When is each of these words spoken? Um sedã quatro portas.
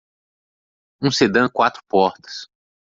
Um 0.99 1.11
sedã 1.11 1.47
quatro 1.47 1.83
portas. 1.87 2.49